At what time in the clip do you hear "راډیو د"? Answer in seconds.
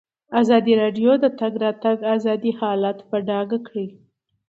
0.81-1.19